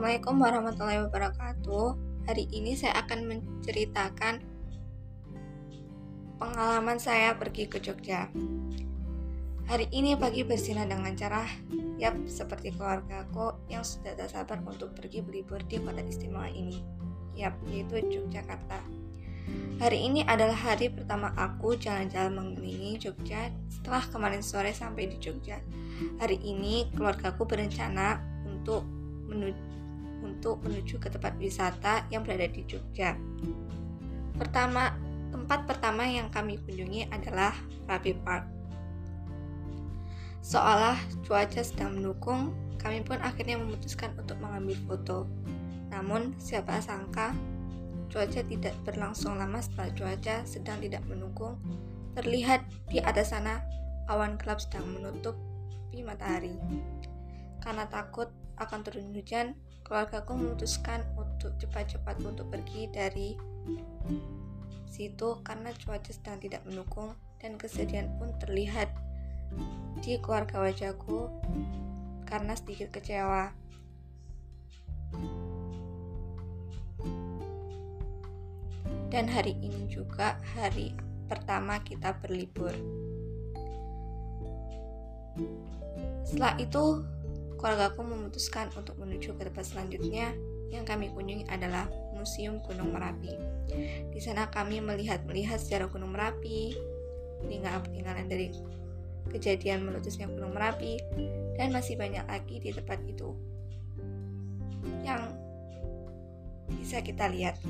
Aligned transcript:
Assalamualaikum 0.00 0.40
warahmatullahi 0.40 1.00
wabarakatuh. 1.04 1.86
Hari 2.24 2.48
ini 2.56 2.72
saya 2.72 3.04
akan 3.04 3.20
menceritakan 3.20 4.40
pengalaman 6.40 6.96
saya 6.96 7.36
pergi 7.36 7.68
ke 7.68 7.84
Jogja. 7.84 8.32
Hari 9.68 9.92
ini 9.92 10.16
pagi 10.16 10.40
bersinar 10.40 10.88
dengan 10.88 11.12
cerah, 11.12 11.44
yap 12.00 12.16
seperti 12.24 12.72
keluargaku 12.72 13.60
yang 13.68 13.84
sudah 13.84 14.16
tak 14.16 14.32
sabar 14.32 14.64
untuk 14.64 14.96
pergi 14.96 15.20
berlibur 15.20 15.60
di 15.68 15.76
kota 15.76 16.00
istimewa 16.00 16.48
ini, 16.48 16.80
yap 17.36 17.60
yaitu 17.68 18.00
Yogyakarta. 18.00 18.80
Hari 19.84 20.00
ini 20.00 20.24
adalah 20.24 20.56
hari 20.56 20.88
pertama 20.88 21.28
aku 21.36 21.76
jalan-jalan 21.76 22.40
mengelilingi 22.40 23.04
Jogja 23.04 23.52
setelah 23.68 24.08
kemarin 24.08 24.40
sore 24.40 24.72
sampai 24.72 25.12
di 25.12 25.20
Jogja. 25.20 25.60
Hari 26.24 26.40
ini 26.40 26.88
keluargaku 26.96 27.44
berencana 27.44 28.16
untuk 28.48 28.80
menuju 29.28 29.70
untuk 30.40 30.64
menuju 30.64 30.96
ke 30.96 31.12
tempat 31.12 31.36
wisata 31.36 32.08
yang 32.08 32.24
berada 32.24 32.48
di 32.48 32.64
Jogja. 32.64 33.12
Pertama, 34.40 34.96
tempat 35.28 35.68
pertama 35.68 36.08
yang 36.08 36.32
kami 36.32 36.56
kunjungi 36.64 37.12
adalah 37.12 37.52
Rabi 37.84 38.16
Park. 38.24 38.48
Seolah 40.40 40.96
cuaca 41.28 41.60
sedang 41.60 42.00
mendukung, 42.00 42.56
kami 42.80 43.04
pun 43.04 43.20
akhirnya 43.20 43.60
memutuskan 43.60 44.16
untuk 44.16 44.40
mengambil 44.40 44.80
foto. 44.88 45.18
Namun, 45.92 46.32
siapa 46.40 46.80
sangka 46.80 47.36
cuaca 48.08 48.40
tidak 48.40 48.72
berlangsung 48.88 49.36
lama 49.36 49.60
setelah 49.60 49.92
cuaca 49.92 50.40
sedang 50.48 50.80
tidak 50.80 51.04
mendukung. 51.04 51.60
Terlihat 52.16 52.64
di 52.88 52.96
atas 53.04 53.36
sana 53.36 53.60
awan 54.08 54.40
gelap 54.40 54.56
sedang 54.56 54.88
menutupi 54.88 56.00
matahari. 56.00 56.56
Karena 57.60 57.84
takut 57.92 58.32
akan 58.56 58.80
turun 58.80 59.12
hujan, 59.12 59.52
keluargaku 59.90 60.38
memutuskan 60.38 61.02
untuk 61.18 61.50
cepat-cepat 61.58 62.22
untuk 62.22 62.46
pergi 62.46 62.86
dari 62.94 63.34
situ 64.86 65.42
karena 65.42 65.74
cuaca 65.74 66.14
sedang 66.14 66.38
tidak 66.38 66.62
mendukung 66.62 67.18
dan 67.42 67.58
kesedihan 67.58 68.06
pun 68.14 68.30
terlihat 68.38 68.86
di 69.98 70.14
keluarga 70.22 70.62
wajahku 70.62 71.26
karena 72.22 72.54
sedikit 72.54 72.94
kecewa. 72.94 73.50
Dan 79.10 79.26
hari 79.26 79.58
ini 79.58 79.90
juga 79.90 80.38
hari 80.54 80.94
pertama 81.26 81.82
kita 81.82 82.14
berlibur. 82.22 82.70
Setelah 86.22 86.54
itu, 86.62 87.02
keluargaku 87.60 88.00
memutuskan 88.00 88.72
untuk 88.72 88.96
menuju 88.96 89.36
ke 89.36 89.44
tempat 89.44 89.68
selanjutnya 89.68 90.32
yang 90.72 90.88
kami 90.88 91.12
kunjungi 91.12 91.44
adalah 91.52 91.84
Museum 92.16 92.56
Gunung 92.64 92.96
Merapi. 92.96 93.36
Di 94.08 94.20
sana 94.24 94.48
kami 94.48 94.80
melihat-melihat 94.80 95.60
sejarah 95.60 95.92
Gunung 95.92 96.16
Merapi, 96.16 96.72
peninggalan-peninggalan 97.44 98.32
dari 98.32 98.48
kejadian 99.28 99.84
meletusnya 99.84 100.24
Gunung 100.32 100.56
Merapi, 100.56 100.96
dan 101.60 101.68
masih 101.76 102.00
banyak 102.00 102.24
lagi 102.24 102.56
di 102.64 102.72
tempat 102.72 102.96
itu 103.04 103.36
yang 105.04 105.36
bisa 106.80 107.04
kita 107.04 107.28
lihat. 107.28 107.60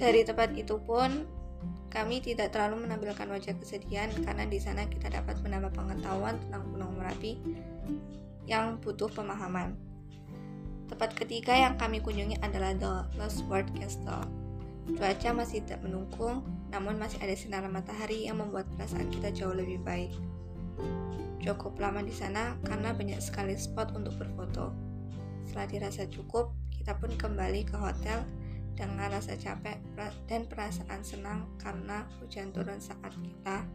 Dari 0.00 0.24
tempat 0.24 0.56
itu 0.56 0.80
pun 0.80 1.39
kami 1.90 2.22
tidak 2.22 2.54
terlalu 2.54 2.86
menampilkan 2.86 3.26
wajah 3.26 3.58
kesedihan 3.58 4.08
karena 4.22 4.46
di 4.46 4.62
sana 4.62 4.86
kita 4.86 5.10
dapat 5.10 5.42
menambah 5.42 5.74
pengetahuan 5.74 6.38
tentang 6.46 6.62
Gunung 6.70 6.94
Merapi 6.94 7.34
yang 8.46 8.78
butuh 8.78 9.10
pemahaman. 9.10 9.74
Tempat 10.86 11.18
ketiga 11.18 11.54
yang 11.54 11.74
kami 11.74 11.98
kunjungi 11.98 12.38
adalah 12.42 12.74
The 12.78 13.10
Lost 13.18 13.42
World 13.50 13.70
Castle. 13.74 14.26
Cuaca 14.90 15.30
masih 15.34 15.62
tidak 15.62 15.86
mendukung, 15.86 16.42
namun 16.70 16.98
masih 16.98 17.18
ada 17.22 17.34
sinar 17.34 17.62
matahari 17.70 18.26
yang 18.26 18.42
membuat 18.42 18.66
perasaan 18.74 19.06
kita 19.10 19.30
jauh 19.30 19.54
lebih 19.54 19.78
baik. 19.82 20.10
Cukup 21.42 21.78
lama 21.78 22.02
di 22.02 22.14
sana 22.14 22.58
karena 22.66 22.90
banyak 22.90 23.18
sekali 23.22 23.54
spot 23.54 23.94
untuk 23.94 24.18
berfoto. 24.18 24.74
Setelah 25.46 25.66
dirasa 25.70 26.06
cukup, 26.10 26.54
kita 26.74 26.98
pun 26.98 27.10
kembali 27.14 27.66
ke 27.66 27.76
hotel 27.78 28.22
dengan 28.74 29.10
rasa 29.12 29.36
capek 29.36 29.78
dan 30.26 30.46
perasaan 30.46 31.00
senang 31.04 31.46
karena 31.60 32.06
hujan 32.18 32.50
turun 32.54 32.80
saat 32.80 33.12
kita 33.20 33.66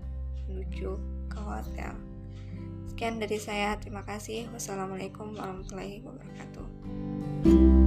menuju 0.49 0.97
ke 1.29 1.39
hotel. 1.39 1.93
Sekian 2.89 3.19
dari 3.19 3.37
saya, 3.41 3.75
terima 3.75 4.07
kasih. 4.07 4.47
Wassalamualaikum 4.55 5.35
warahmatullahi 5.35 5.99
wabarakatuh. 6.05 7.84